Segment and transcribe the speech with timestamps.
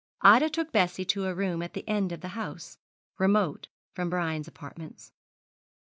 [0.23, 2.79] Ida took Bessie to a room at the end of the house,
[3.19, 5.11] remote from Brian's apartments.